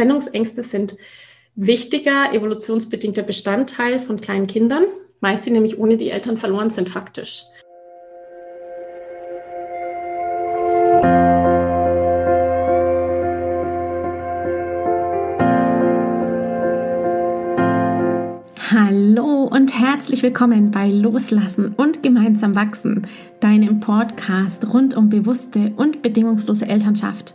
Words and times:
Trennungsängste 0.00 0.64
sind 0.64 0.96
wichtiger 1.56 2.32
evolutionsbedingter 2.32 3.22
Bestandteil 3.22 4.00
von 4.00 4.18
kleinen 4.18 4.46
Kindern, 4.46 4.84
weil 5.20 5.36
sie 5.36 5.50
nämlich 5.50 5.78
ohne 5.78 5.98
die 5.98 6.08
Eltern 6.08 6.38
verloren 6.38 6.70
sind 6.70 6.88
faktisch. 6.88 7.42
Hallo 18.70 19.50
und 19.52 19.78
herzlich 19.78 20.22
willkommen 20.22 20.70
bei 20.70 20.88
Loslassen 20.88 21.74
und 21.74 22.02
gemeinsam 22.02 22.54
wachsen, 22.54 23.06
deinem 23.40 23.80
Podcast 23.80 24.72
rund 24.72 24.96
um 24.96 25.10
bewusste 25.10 25.74
und 25.76 26.00
bedingungslose 26.00 26.66
Elternschaft. 26.66 27.34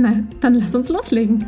Na, 0.00 0.22
dann 0.38 0.54
lass 0.54 0.76
uns 0.76 0.88
loslegen. 0.90 1.44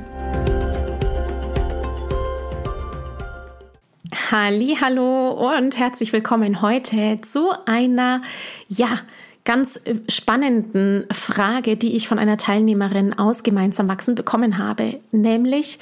Halli, 4.32 4.76
hallo 4.80 5.30
und 5.57 5.79
herzlich 5.79 6.12
willkommen 6.12 6.60
heute 6.60 7.20
zu 7.23 7.52
einer 7.66 8.23
ja, 8.66 8.98
ganz 9.45 9.80
spannenden 10.09 11.07
Frage, 11.12 11.76
die 11.76 11.95
ich 11.95 12.09
von 12.09 12.18
einer 12.18 12.38
Teilnehmerin 12.38 13.16
aus 13.16 13.45
Gemeinsam 13.45 13.87
wachsen 13.87 14.16
bekommen 14.16 14.59
habe, 14.59 14.98
nämlich 15.12 15.79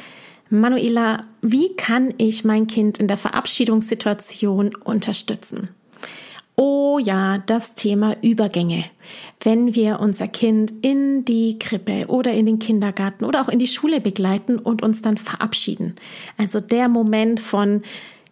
Manuela, 0.51 1.25
wie 1.41 1.75
kann 1.75 2.13
ich 2.19 2.45
mein 2.45 2.67
Kind 2.67 2.99
in 2.99 3.09
der 3.09 3.17
Verabschiedungssituation 3.17 4.75
unterstützen? 4.85 5.71
Oh 6.61 6.99
ja, 6.99 7.39
das 7.39 7.75
Thema 7.75 8.17
Übergänge. 8.21 8.85
Wenn 9.39 9.77
wir 9.77 10.01
unser 10.01 10.27
Kind 10.27 10.73
in 10.83 11.25
die 11.25 11.57
Krippe 11.57 12.07
oder 12.09 12.33
in 12.33 12.47
den 12.47 12.59
Kindergarten 12.59 13.25
oder 13.25 13.43
auch 13.43 13.49
in 13.49 13.61
die 13.61 13.69
Schule 13.69 14.01
begleiten 14.01 14.59
und 14.59 14.83
uns 14.83 15.01
dann 15.01 15.19
verabschieden. 15.19 15.95
Also 16.37 16.59
der 16.59 16.89
Moment 16.89 17.39
von 17.39 17.83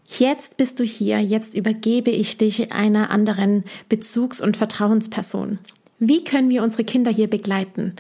Jetzt 0.09 0.57
bist 0.57 0.81
du 0.81 0.85
hier, 0.85 1.21
jetzt 1.21 1.55
übergebe 1.57 2.11
ich 2.11 2.37
dich 2.37 2.73
einer 2.73 3.11
anderen 3.11 3.63
Bezugs- 3.89 4.41
und 4.41 4.57
Vertrauensperson. 4.57 5.61
Wie 6.01 6.25
können 6.25 6.51
wir 6.51 6.65
unsere 6.65 6.83
Kinder 6.83 7.13
hier 7.13 7.29
begleiten? 7.31 7.95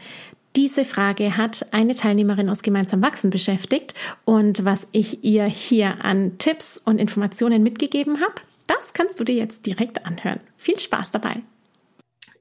Diese 0.57 0.85
Frage 0.85 1.37
hat 1.37 1.67
eine 1.73 1.95
Teilnehmerin 1.95 2.49
aus 2.49 2.63
Gemeinsam 2.63 3.01
Wachsen 3.01 3.31
beschäftigt 3.31 3.95
und 4.25 4.65
was 4.65 4.89
ich 4.91 5.23
ihr 5.23 5.45
hier 5.45 6.05
an 6.05 6.39
Tipps 6.39 6.79
und 6.85 6.99
Informationen 6.99 7.63
mitgegeben 7.63 8.21
habe, 8.21 8.41
das 8.67 8.93
kannst 8.93 9.19
du 9.21 9.25
dir 9.25 9.35
jetzt 9.35 9.67
direkt 9.67 10.05
anhören. 10.05 10.41
Viel 10.57 10.79
Spaß 10.79 11.13
dabei. 11.13 11.43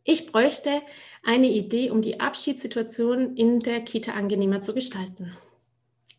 Ich 0.04 0.32
bräuchte 0.32 0.82
eine 1.24 1.50
Idee, 1.50 1.90
um 1.90 2.02
die 2.02 2.20
Abschiedssituation 2.20 3.36
in 3.36 3.60
der 3.60 3.82
Kita 3.82 4.14
angenehmer 4.14 4.62
zu 4.62 4.74
gestalten. 4.74 5.36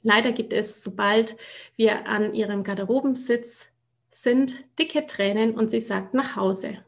Leider 0.02 0.32
gibt 0.32 0.52
es, 0.52 0.82
sobald 0.82 1.36
wir 1.76 2.06
an 2.06 2.34
ihrem 2.34 2.64
Garderobensitz 2.64 3.72
sind, 4.10 4.54
dicke 4.78 5.06
Tränen 5.06 5.54
und 5.54 5.70
sie 5.70 5.80
sagt 5.80 6.14
nach 6.14 6.36
Hause. 6.36 6.78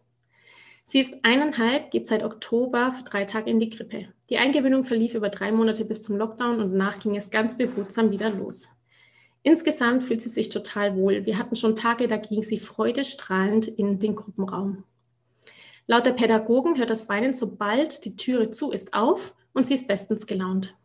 Sie 0.84 1.00
ist 1.00 1.14
eineinhalb, 1.22 1.90
geht 1.90 2.06
seit 2.06 2.24
Oktober 2.24 2.92
für 2.92 3.04
drei 3.04 3.24
Tage 3.26 3.50
in 3.50 3.58
die 3.58 3.68
Krippe. 3.68 4.08
Die 4.30 4.38
Eingewöhnung 4.38 4.84
verlief 4.84 5.14
über 5.14 5.28
drei 5.28 5.52
Monate 5.52 5.84
bis 5.84 6.02
zum 6.02 6.16
Lockdown 6.16 6.60
und 6.60 6.72
danach 6.72 6.98
ging 7.00 7.16
es 7.16 7.30
ganz 7.30 7.58
behutsam 7.58 8.10
wieder 8.10 8.30
los. 8.30 8.70
Insgesamt 9.48 10.04
fühlt 10.04 10.20
sie 10.20 10.28
sich 10.28 10.50
total 10.50 10.94
wohl. 10.94 11.24
Wir 11.24 11.38
hatten 11.38 11.56
schon 11.56 11.74
Tage, 11.74 12.06
da 12.06 12.18
ging 12.18 12.42
sie 12.42 12.58
freudestrahlend 12.58 13.66
in 13.66 13.98
den 13.98 14.14
Gruppenraum. 14.14 14.84
Laut 15.86 16.04
der 16.04 16.12
Pädagogen 16.12 16.76
hört 16.76 16.90
das 16.90 17.08
Weinen, 17.08 17.32
sobald 17.32 18.04
die 18.04 18.14
Türe 18.14 18.50
zu 18.50 18.72
ist, 18.72 18.92
auf 18.92 19.34
und 19.54 19.66
sie 19.66 19.72
ist 19.72 19.88
bestens 19.88 20.26
gelaunt. 20.26 20.76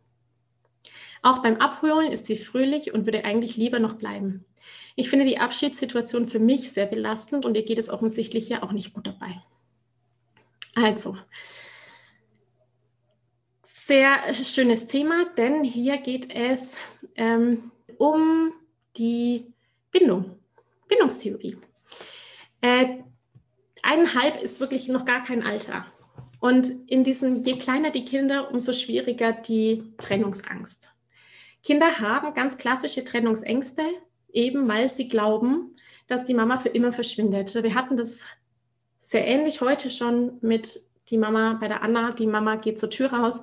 Auch 1.20 1.42
beim 1.42 1.56
Abholen 1.56 2.10
ist 2.10 2.24
sie 2.24 2.38
fröhlich 2.38 2.94
und 2.94 3.04
würde 3.04 3.26
eigentlich 3.26 3.58
lieber 3.58 3.80
noch 3.80 3.96
bleiben. 3.96 4.46
Ich 4.96 5.10
finde 5.10 5.26
die 5.26 5.38
Abschiedssituation 5.38 6.26
für 6.26 6.38
mich 6.38 6.72
sehr 6.72 6.86
belastend 6.86 7.44
und 7.44 7.58
ihr 7.58 7.66
geht 7.66 7.78
es 7.78 7.90
offensichtlich 7.90 8.48
ja 8.48 8.62
auch 8.62 8.72
nicht 8.72 8.94
gut 8.94 9.06
dabei. 9.06 9.42
Also, 10.74 11.18
sehr 13.62 14.32
schönes 14.32 14.86
Thema, 14.86 15.26
denn 15.36 15.64
hier 15.64 15.98
geht 15.98 16.34
es 16.34 16.78
ähm, 17.14 17.70
um 17.98 18.52
die 18.96 19.52
Bindung, 19.90 20.38
Bindungstheorie. 20.88 21.56
Äh, 22.60 22.98
eineinhalb 23.82 24.42
ist 24.42 24.60
wirklich 24.60 24.88
noch 24.88 25.04
gar 25.04 25.22
kein 25.22 25.42
Alter. 25.42 25.86
Und 26.40 26.68
in 26.88 27.04
diesem, 27.04 27.36
je 27.36 27.54
kleiner 27.54 27.90
die 27.90 28.04
Kinder, 28.04 28.50
umso 28.50 28.72
schwieriger 28.72 29.32
die 29.32 29.82
Trennungsangst. 29.98 30.90
Kinder 31.62 31.98
haben 32.00 32.34
ganz 32.34 32.58
klassische 32.58 33.04
Trennungsängste, 33.04 33.82
eben 34.32 34.68
weil 34.68 34.88
sie 34.90 35.08
glauben, 35.08 35.74
dass 36.06 36.24
die 36.24 36.34
Mama 36.34 36.58
für 36.58 36.68
immer 36.68 36.92
verschwindet. 36.92 37.54
Wir 37.54 37.74
hatten 37.74 37.96
das 37.96 38.26
sehr 39.00 39.26
ähnlich 39.26 39.60
heute 39.60 39.90
schon 39.90 40.38
mit 40.42 40.82
die 41.08 41.18
Mama 41.18 41.56
bei 41.60 41.68
der 41.68 41.82
Anna. 41.82 42.12
Die 42.12 42.26
Mama 42.26 42.56
geht 42.56 42.78
zur 42.78 42.90
Tür 42.90 43.12
raus 43.12 43.42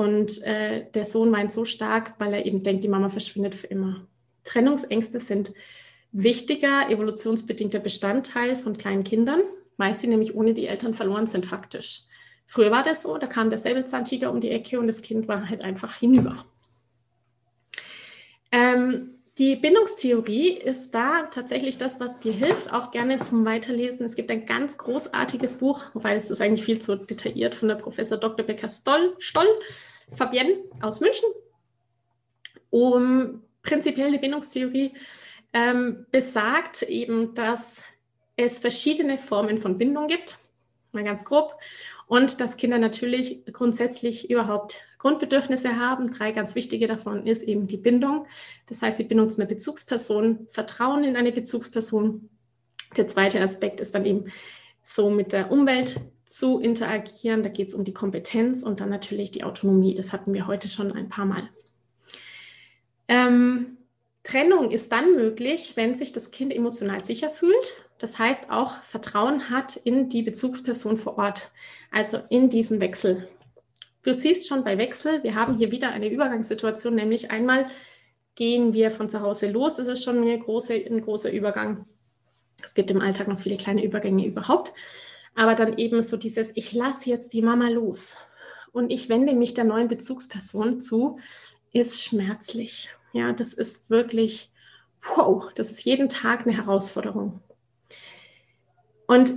und 0.00 0.42
äh, 0.44 0.86
der 0.94 1.04
Sohn 1.04 1.30
weint 1.30 1.52
so 1.52 1.66
stark, 1.66 2.14
weil 2.18 2.32
er 2.32 2.46
eben 2.46 2.62
denkt, 2.62 2.82
die 2.82 2.88
Mama 2.88 3.10
verschwindet 3.10 3.54
für 3.54 3.66
immer. 3.66 4.06
Trennungsängste 4.44 5.20
sind 5.20 5.52
wichtiger 6.10 6.88
evolutionsbedingter 6.88 7.80
Bestandteil 7.80 8.56
von 8.56 8.78
kleinen 8.78 9.04
Kindern, 9.04 9.42
weil 9.76 9.94
sie 9.94 10.06
nämlich 10.06 10.34
ohne 10.34 10.54
die 10.54 10.68
Eltern 10.68 10.94
verloren 10.94 11.26
sind 11.26 11.44
faktisch. 11.44 12.04
Früher 12.46 12.70
war 12.70 12.82
das 12.82 13.02
so, 13.02 13.18
da 13.18 13.26
kam 13.26 13.50
der 13.50 13.58
Säbelzahntiger 13.58 14.32
um 14.32 14.40
die 14.40 14.48
Ecke 14.48 14.80
und 14.80 14.86
das 14.86 15.02
Kind 15.02 15.28
war 15.28 15.50
halt 15.50 15.60
einfach 15.60 15.94
hinüber. 15.94 16.46
Ähm, 18.50 19.19
die 19.40 19.56
Bindungstheorie 19.56 20.50
ist 20.50 20.94
da 20.94 21.22
tatsächlich 21.22 21.78
das, 21.78 21.98
was 21.98 22.20
dir 22.20 22.34
hilft, 22.34 22.74
auch 22.74 22.90
gerne 22.90 23.20
zum 23.20 23.46
Weiterlesen. 23.46 24.04
Es 24.04 24.14
gibt 24.14 24.30
ein 24.30 24.44
ganz 24.44 24.76
großartiges 24.76 25.56
Buch, 25.56 25.86
wobei 25.94 26.14
es 26.14 26.30
ist 26.30 26.42
eigentlich 26.42 26.62
viel 26.62 26.78
zu 26.78 26.94
detailliert 26.94 27.54
von 27.54 27.68
der 27.68 27.76
Professor 27.76 28.18
Dr. 28.18 28.44
Becker 28.44 28.68
Stoll, 28.68 29.16
Stoll 29.18 29.48
Fabienne 30.14 30.58
aus 30.82 31.00
München. 31.00 31.26
Um 32.68 33.42
prinzipiell 33.62 34.12
die 34.12 34.18
Bindungstheorie 34.18 34.92
ähm, 35.54 36.04
besagt 36.10 36.82
eben, 36.82 37.34
dass 37.34 37.82
es 38.36 38.58
verschiedene 38.58 39.16
Formen 39.16 39.56
von 39.56 39.78
Bindung 39.78 40.06
gibt, 40.06 40.36
mal 40.94 41.04
ganz 41.04 41.24
grob, 41.24 41.56
und 42.06 42.40
dass 42.40 42.56
Kinder 42.56 42.78
natürlich 42.78 43.44
grundsätzlich 43.52 44.30
überhaupt 44.30 44.80
Grundbedürfnisse 44.98 45.76
haben. 45.76 46.10
Drei 46.10 46.32
ganz 46.32 46.54
wichtige 46.54 46.86
davon 46.86 47.26
ist 47.26 47.42
eben 47.42 47.66
die 47.66 47.76
Bindung. 47.76 48.26
Das 48.66 48.82
heißt, 48.82 48.98
die 48.98 49.04
Bindung 49.04 49.30
zu 49.30 49.40
einer 49.40 49.48
Bezugsperson, 49.48 50.46
Vertrauen 50.50 51.04
in 51.04 51.16
eine 51.16 51.32
Bezugsperson. 51.32 52.28
Der 52.96 53.06
zweite 53.06 53.40
Aspekt 53.40 53.80
ist 53.80 53.94
dann 53.94 54.04
eben 54.04 54.24
so 54.82 55.10
mit 55.10 55.32
der 55.32 55.52
Umwelt 55.52 56.00
zu 56.26 56.58
interagieren. 56.58 57.42
Da 57.42 57.48
geht 57.48 57.68
es 57.68 57.74
um 57.74 57.84
die 57.84 57.94
Kompetenz 57.94 58.62
und 58.62 58.80
dann 58.80 58.90
natürlich 58.90 59.30
die 59.30 59.44
Autonomie. 59.44 59.94
Das 59.94 60.12
hatten 60.12 60.34
wir 60.34 60.46
heute 60.46 60.68
schon 60.68 60.92
ein 60.92 61.08
paar 61.08 61.26
Mal. 61.26 61.48
Ähm, 63.08 63.78
Trennung 64.22 64.70
ist 64.70 64.92
dann 64.92 65.16
möglich, 65.16 65.72
wenn 65.76 65.94
sich 65.94 66.12
das 66.12 66.30
Kind 66.30 66.52
emotional 66.52 67.00
sicher 67.00 67.30
fühlt. 67.30 67.84
Das 67.98 68.18
heißt 68.18 68.50
auch 68.50 68.82
Vertrauen 68.82 69.50
hat 69.50 69.76
in 69.76 70.08
die 70.08 70.22
Bezugsperson 70.22 70.96
vor 70.96 71.18
Ort, 71.18 71.50
also 71.90 72.20
in 72.28 72.48
diesen 72.48 72.80
Wechsel. 72.80 73.28
Du 74.02 74.14
siehst 74.14 74.48
schon 74.48 74.64
bei 74.64 74.78
Wechsel, 74.78 75.22
wir 75.22 75.34
haben 75.34 75.56
hier 75.56 75.70
wieder 75.70 75.90
eine 75.90 76.10
Übergangssituation, 76.10 76.94
nämlich 76.94 77.30
einmal 77.30 77.66
gehen 78.34 78.72
wir 78.72 78.90
von 78.90 79.10
zu 79.10 79.20
Hause 79.20 79.50
los. 79.50 79.76
Das 79.76 79.88
ist 79.88 80.02
schon 80.02 80.22
große, 80.40 80.72
ein 80.72 81.02
großer 81.02 81.30
Übergang. 81.30 81.84
Es 82.62 82.74
gibt 82.74 82.90
im 82.90 83.00
Alltag 83.02 83.28
noch 83.28 83.38
viele 83.38 83.58
kleine 83.58 83.84
Übergänge 83.84 84.26
überhaupt. 84.26 84.72
Aber 85.34 85.54
dann 85.54 85.76
eben 85.76 86.02
so 86.02 86.16
dieses, 86.16 86.56
ich 86.56 86.72
lasse 86.72 87.10
jetzt 87.10 87.32
die 87.32 87.42
Mama 87.42 87.68
los 87.68 88.16
und 88.72 88.90
ich 88.90 89.08
wende 89.08 89.34
mich 89.34 89.54
der 89.54 89.64
neuen 89.64 89.88
Bezugsperson 89.88 90.80
zu, 90.80 91.18
ist 91.72 92.02
schmerzlich. 92.02 92.90
Ja, 93.12 93.32
das 93.32 93.52
ist 93.52 93.90
wirklich, 93.90 94.50
wow, 95.16 95.52
das 95.54 95.70
ist 95.70 95.84
jeden 95.84 96.08
Tag 96.08 96.46
eine 96.46 96.56
Herausforderung. 96.56 97.40
Und 99.06 99.34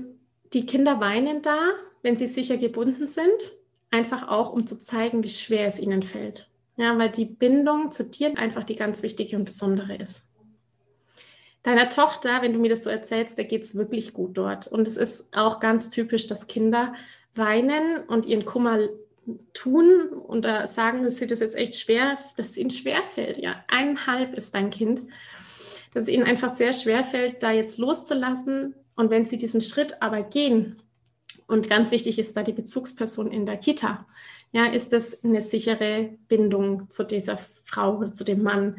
die 0.54 0.66
Kinder 0.66 1.00
weinen 1.00 1.42
da, 1.42 1.72
wenn 2.04 2.16
sie 2.16 2.28
sicher 2.28 2.58
gebunden 2.58 3.08
sind, 3.08 3.34
einfach 3.90 4.28
auch, 4.28 4.52
um 4.52 4.68
zu 4.68 4.80
zeigen, 4.80 5.24
wie 5.24 5.30
schwer 5.30 5.68
es 5.68 5.80
ihnen 5.80 6.04
fällt. 6.04 6.50
Ja, 6.76 6.98
weil 6.98 7.10
die 7.10 7.26
Bindung 7.26 7.92
zu 7.92 8.04
dir 8.04 8.38
einfach 8.38 8.64
die 8.64 8.76
ganz 8.76 9.04
wichtige 9.04 9.36
und 9.36 9.46
besondere 9.46 9.96
ist. 9.96 10.24
Deiner 11.62 11.88
Tochter, 11.88 12.42
wenn 12.42 12.52
du 12.52 12.60
mir 12.60 12.70
das 12.70 12.84
so 12.84 12.90
erzählst, 12.90 13.38
da 13.38 13.44
geht 13.44 13.64
es 13.64 13.76
wirklich 13.76 14.14
gut 14.14 14.38
dort. 14.38 14.68
Und 14.68 14.88
es 14.88 14.98
ist 14.98 15.36
auch 15.36 15.60
ganz 15.60 15.90
typisch, 15.90 16.28
dass 16.28 16.48
Kinder 16.48 16.94
weinen 17.36 18.04
und 18.04 18.26
ihren 18.26 18.44
Kummer 18.44 18.80
tun 19.54 20.10
und 20.10 20.44
da 20.46 20.68
sagen, 20.68 21.04
dass 21.04 21.18
sie 21.18 21.28
das 21.28 21.40
jetzt 21.40 21.56
echt 21.56 21.76
schwer, 21.76 22.18
dass 22.38 22.50
es 22.52 22.58
ihnen 22.58 22.70
schwerfällt. 22.70 23.38
Ja, 23.38 23.64
eineinhalb 23.68 24.34
ist 24.36 24.54
dein 24.56 24.70
Kind. 24.70 25.02
Dass 25.94 26.04
es 26.04 26.10
ihnen 26.10 26.24
einfach 26.24 26.50
sehr 26.50 26.74
schwer 26.74 27.04
fällt, 27.04 27.44
da 27.44 27.52
jetzt 27.52 27.78
loszulassen. 27.78 28.76
Und 28.96 29.10
wenn 29.10 29.26
sie 29.26 29.38
diesen 29.38 29.62
Schritt 29.62 30.02
aber 30.02 30.24
gehen, 30.24 30.82
und 31.48 31.70
ganz 31.70 31.92
wichtig 31.92 32.20
ist 32.20 32.36
da 32.36 32.44
die 32.44 32.54
Bezugsperson 32.54 33.32
in 33.32 33.46
der 33.46 33.58
Kita, 33.58 34.06
ja, 34.52 34.66
ist 34.68 34.94
das 34.94 35.24
eine 35.24 35.42
sichere 35.42 36.18
Bindung 36.28 36.90
zu 36.90 37.04
dieser 37.04 37.38
Frau 37.64 37.98
oder 37.98 38.14
zu 38.14 38.24
dem 38.24 38.44
Mann? 38.44 38.78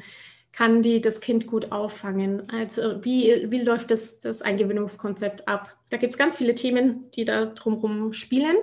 Kann 0.53 0.83
die 0.83 1.01
das 1.01 1.21
Kind 1.21 1.49
gut 1.49 1.73
auffangen? 1.73 2.49
Also 2.49 3.05
wie, 3.05 3.51
wie 3.51 3.61
läuft 3.61 3.91
das, 3.91 4.21
das 4.21 4.41
Eingewöhnungskonzept 4.41 5.49
ab? 5.49 5.77
Da 5.91 5.97
gibt 5.97 6.13
es 6.13 6.19
ganz 6.19 6.37
viele 6.37 6.55
Themen, 6.55 7.11
die 7.13 7.25
da 7.25 7.47
drumherum 7.47 8.13
spielen. 8.13 8.57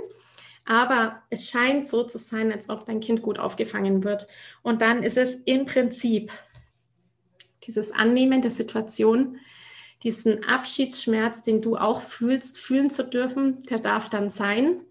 Aber 0.65 1.21
es 1.29 1.49
scheint 1.49 1.87
so 1.87 2.03
zu 2.03 2.17
sein, 2.17 2.51
als 2.51 2.69
ob 2.69 2.85
dein 2.85 2.99
Kind 2.99 3.21
gut 3.21 3.39
aufgefangen 3.39 4.03
wird. 4.03 4.27
Und 4.61 4.81
dann 4.81 5.03
ist 5.03 5.17
es 5.17 5.35
im 5.45 5.65
Prinzip 5.65 6.31
dieses 7.63 7.91
Annehmen 7.91 8.41
der 8.41 8.51
Situation, 8.51 9.37
diesen 10.03 10.43
Abschiedsschmerz, 10.43 11.41
den 11.41 11.61
du 11.61 11.77
auch 11.77 12.01
fühlst, 12.01 12.59
fühlen 12.59 12.89
zu 12.89 13.03
dürfen, 13.03 13.61
der 13.63 13.79
darf 13.79 14.09
dann 14.09 14.29
sein. 14.29 14.81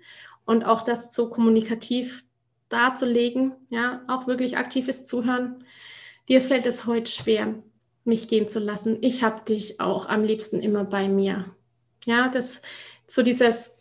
Und 0.45 0.65
auch 0.65 0.83
das 0.83 1.15
so 1.15 1.29
kommunikativ 1.29 2.25
darzulegen, 2.69 3.53
ja, 3.69 4.03
auch 4.09 4.27
wirklich 4.27 4.57
aktives 4.57 5.05
Zuhören. 5.05 5.65
Dir 6.29 6.41
fällt 6.41 6.67
es 6.67 6.87
heute 6.87 7.11
schwer, 7.11 7.55
mich 8.05 8.29
gehen 8.29 8.49
zu 8.49 8.61
lassen. 8.61 8.99
Ich 9.01 9.23
habe 9.23 9.45
dich 9.45 9.81
auch 9.81 10.09
am 10.09 10.23
liebsten 10.23 10.61
immer 10.61 10.85
bei 10.85 11.09
mir. 11.09 11.57
Ja, 12.05 12.29
das 12.29 12.63
so 13.07 13.23
dieses 13.23 13.80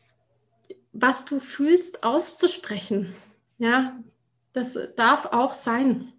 was 0.92 1.26
du 1.26 1.40
fühlst, 1.40 2.04
auszusprechen. 2.04 3.14
Ja, 3.58 4.00
das 4.54 4.78
darf 4.96 5.28
auch 5.28 5.54
sein. 5.54 6.14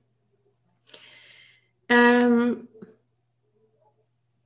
Ähm, 1.88 2.68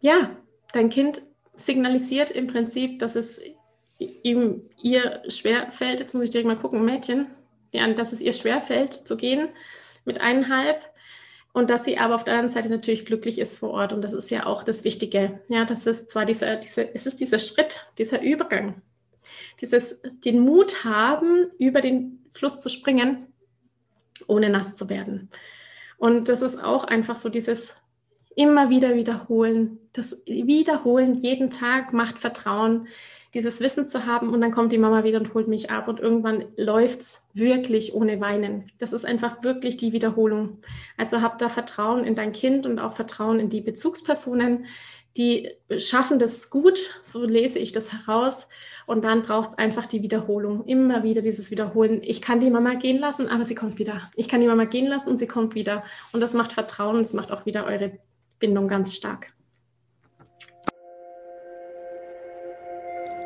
ja, 0.00 0.36
dein 0.72 0.90
Kind 0.90 1.22
signalisiert 1.56 2.30
im 2.30 2.46
Prinzip, 2.46 2.98
dass 2.98 3.16
es 3.16 3.40
ihm 3.98 4.62
ihr 4.82 5.22
schwer 5.28 5.70
fällt. 5.70 6.00
Jetzt 6.00 6.14
muss 6.14 6.24
ich 6.24 6.30
direkt 6.30 6.48
mal 6.48 6.56
gucken, 6.56 6.84
Mädchen, 6.84 7.26
ja, 7.72 7.88
dass 7.92 8.12
es 8.12 8.20
ihr 8.20 8.32
schwer 8.32 8.60
fällt 8.60 9.06
zu 9.06 9.16
gehen 9.16 9.48
mit 10.04 10.20
eineinhalb 10.20 10.90
und 11.52 11.70
dass 11.70 11.84
sie 11.84 11.98
aber 11.98 12.14
auf 12.14 12.24
der 12.24 12.34
anderen 12.34 12.50
Seite 12.50 12.68
natürlich 12.68 13.06
glücklich 13.06 13.38
ist 13.38 13.56
vor 13.56 13.70
Ort 13.70 13.92
und 13.92 14.02
das 14.02 14.12
ist 14.12 14.30
ja 14.30 14.46
auch 14.46 14.64
das 14.64 14.84
Wichtige. 14.84 15.40
Ja, 15.48 15.64
das 15.64 15.86
ist 15.86 16.10
zwar 16.10 16.24
dieser, 16.24 16.56
dieser, 16.56 16.94
es 16.94 17.06
ist 17.06 17.20
dieser 17.20 17.38
Schritt, 17.38 17.86
dieser 17.98 18.20
Übergang, 18.20 18.82
dieses, 19.60 20.00
den 20.24 20.40
Mut 20.40 20.84
haben, 20.84 21.50
über 21.58 21.80
den 21.80 22.24
Fluss 22.32 22.60
zu 22.60 22.68
springen, 22.68 23.26
ohne 24.26 24.50
nass 24.50 24.76
zu 24.76 24.88
werden. 24.88 25.30
Und 25.96 26.28
das 26.28 26.42
ist 26.42 26.62
auch 26.62 26.84
einfach 26.84 27.16
so 27.16 27.28
dieses 27.28 27.74
immer 28.36 28.70
wieder 28.70 28.94
wiederholen. 28.94 29.78
Das 29.92 30.22
Wiederholen 30.26 31.14
jeden 31.14 31.50
Tag 31.50 31.92
macht 31.92 32.18
Vertrauen, 32.18 32.88
dieses 33.34 33.60
Wissen 33.60 33.86
zu 33.86 34.06
haben 34.06 34.28
und 34.28 34.40
dann 34.40 34.52
kommt 34.52 34.70
die 34.70 34.78
Mama 34.78 35.02
wieder 35.02 35.18
und 35.18 35.34
holt 35.34 35.48
mich 35.48 35.70
ab 35.70 35.88
und 35.88 35.98
irgendwann 35.98 36.44
läuft 36.56 37.00
es 37.00 37.22
wirklich 37.32 37.92
ohne 37.92 38.20
Weinen. 38.20 38.70
Das 38.78 38.92
ist 38.92 39.04
einfach 39.04 39.42
wirklich 39.42 39.76
die 39.76 39.92
Wiederholung. 39.92 40.58
Also 40.96 41.20
hab 41.20 41.38
da 41.38 41.48
Vertrauen 41.48 42.04
in 42.04 42.14
dein 42.14 42.32
Kind 42.32 42.64
und 42.64 42.78
auch 42.78 42.94
Vertrauen 42.94 43.40
in 43.40 43.48
die 43.48 43.60
Bezugspersonen, 43.60 44.66
die 45.16 45.50
schaffen 45.76 46.18
das 46.18 46.50
gut, 46.50 46.78
so 47.02 47.24
lese 47.24 47.58
ich 47.58 47.72
das 47.72 47.92
heraus. 47.92 48.48
Und 48.86 49.04
dann 49.04 49.22
braucht 49.22 49.50
es 49.50 49.58
einfach 49.58 49.86
die 49.86 50.02
Wiederholung, 50.02 50.64
immer 50.66 51.04
wieder 51.04 51.22
dieses 51.22 51.50
Wiederholen. 51.50 52.00
Ich 52.02 52.20
kann 52.20 52.40
die 52.40 52.50
Mama 52.50 52.74
gehen 52.74 52.98
lassen, 52.98 53.28
aber 53.28 53.44
sie 53.44 53.54
kommt 53.54 53.78
wieder. 53.78 54.10
Ich 54.16 54.28
kann 54.28 54.40
die 54.40 54.46
Mama 54.46 54.64
gehen 54.64 54.86
lassen 54.86 55.08
und 55.08 55.18
sie 55.18 55.26
kommt 55.26 55.54
wieder. 55.54 55.84
Und 56.12 56.20
das 56.20 56.34
macht 56.34 56.52
Vertrauen 56.52 56.98
das 56.98 57.14
macht 57.14 57.30
auch 57.30 57.46
wieder 57.46 57.64
eure 57.64 57.92
Bindung 58.38 58.68
ganz 58.68 58.94
stark. 58.94 59.28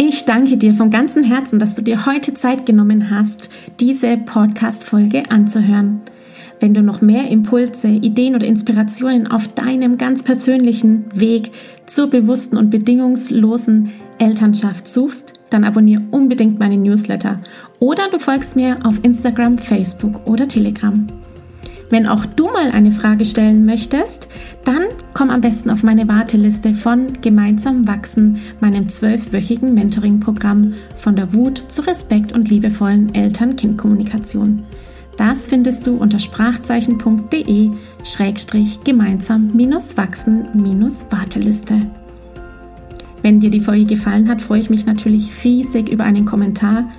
Ich 0.01 0.25
danke 0.25 0.57
dir 0.57 0.75
von 0.75 0.91
ganzem 0.91 1.25
Herzen, 1.25 1.59
dass 1.59 1.75
du 1.75 1.83
dir 1.83 2.07
heute 2.07 2.33
Zeit 2.35 2.67
genommen 2.67 3.11
hast, 3.11 3.49
diese 3.81 4.17
Podcast-Folge 4.17 5.29
anzuhören. 5.31 6.03
Wenn 6.61 6.75
du 6.75 6.83
noch 6.83 7.01
mehr 7.01 7.31
Impulse, 7.31 7.89
Ideen 7.89 8.35
oder 8.35 8.47
Inspirationen 8.47 9.29
auf 9.29 9.49
deinem 9.49 9.97
ganz 9.97 10.23
persönlichen 10.23 11.05
Weg 11.15 11.53
zur 11.87 12.09
bewussten 12.09 12.57
und 12.57 12.71
bedingungslosen 12.71 13.93
Elternschaft 14.19 14.89
suchst, 14.89 15.35
dann 15.51 15.65
abonniere 15.65 16.03
unbedingt 16.11 16.59
meine 16.59 16.77
Newsletter 16.77 17.41
oder 17.79 18.11
du 18.11 18.19
folgst 18.19 18.57
mir 18.57 18.79
auf 18.85 18.99
Instagram, 19.03 19.57
Facebook 19.57 20.27
oder 20.27 20.49
Telegram. 20.49 21.07
Wenn 21.91 22.07
auch 22.07 22.27
du 22.27 22.47
mal 22.49 22.71
eine 22.71 22.93
Frage 22.93 23.25
stellen 23.25 23.65
möchtest, 23.65 24.29
dann 24.65 24.89
komm 25.15 25.31
am 25.31 25.41
besten 25.41 25.71
auf 25.71 25.83
meine 25.83 26.07
Warteliste 26.07 26.75
von 26.75 27.15
Gemeinsam 27.23 27.89
wachsen, 27.89 28.39
meinem 28.61 28.89
zwölfwöchigen 28.89 29.73
Mentoring-Programm 29.73 30.75
von 30.97 31.17
der 31.17 31.33
Wut 31.33 31.59
zu 31.69 31.87
Respekt 31.87 32.33
und 32.33 32.51
liebevollen 32.51 33.15
Eltern-Kind-Kommunikation. 33.15 34.65
Das 35.19 35.49
findest 35.49 35.87
du 35.87 35.97
unter 35.97 36.21
sprachzeichen.de 36.21 37.71
schrägstrich 38.05 38.81
gemeinsam 38.85 39.51
wachsen 39.97 40.49
Warteliste. 41.11 41.75
Wenn 43.23 43.41
dir 43.41 43.51
die 43.51 43.61
Folge 43.61 43.85
gefallen 43.85 44.29
hat, 44.29 44.41
freue 44.41 44.61
ich 44.61 44.71
mich 44.71 44.87
natürlich 44.87 45.45
riesig 45.45 45.89
über 45.89 46.05
einen 46.05 46.25
Kommentar 46.25 46.91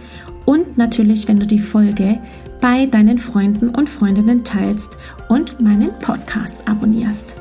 und 0.45 0.77
natürlich, 0.77 1.29
wenn 1.29 1.39
du 1.39 1.47
die 1.47 1.59
Folge 1.59 2.19
bei 2.59 2.85
deinen 2.87 3.19
Freunden 3.19 3.69
und 3.69 3.89
Freundinnen 3.89 4.43
teilst 4.43 4.97
und 5.29 5.61
meinen 5.61 5.97
Podcast 5.99 6.67
abonnierst. 6.67 7.35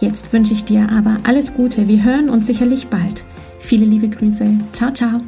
Jetzt 0.00 0.32
wünsche 0.32 0.54
ich 0.54 0.64
dir 0.64 0.90
aber 0.90 1.18
alles 1.22 1.54
Gute. 1.54 1.86
Wir 1.86 2.02
hören 2.02 2.30
uns 2.30 2.46
sicherlich 2.46 2.88
bald. 2.88 3.24
Viele 3.60 3.84
liebe 3.84 4.08
Grüße. 4.08 4.58
Ciao, 4.72 4.92
ciao. 4.92 5.20